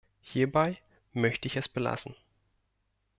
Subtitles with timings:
[0.21, 0.79] Hierbei
[1.13, 2.15] möchte ich es belassen.